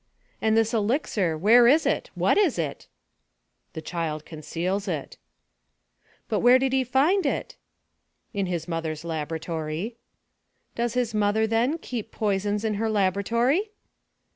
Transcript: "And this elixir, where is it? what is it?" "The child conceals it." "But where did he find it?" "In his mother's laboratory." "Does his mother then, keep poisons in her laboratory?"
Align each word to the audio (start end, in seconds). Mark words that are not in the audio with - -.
"And 0.41 0.57
this 0.57 0.73
elixir, 0.73 1.37
where 1.37 1.67
is 1.67 1.85
it? 1.85 2.09
what 2.15 2.35
is 2.35 2.57
it?" 2.57 2.87
"The 3.73 3.83
child 3.83 4.25
conceals 4.25 4.87
it." 4.87 5.17
"But 6.27 6.39
where 6.39 6.57
did 6.57 6.73
he 6.73 6.83
find 6.83 7.23
it?" 7.23 7.55
"In 8.33 8.47
his 8.47 8.67
mother's 8.67 9.05
laboratory." 9.05 9.97
"Does 10.73 10.95
his 10.95 11.13
mother 11.13 11.45
then, 11.45 11.77
keep 11.77 12.11
poisons 12.11 12.65
in 12.65 12.73
her 12.81 12.89
laboratory?" 12.89 13.73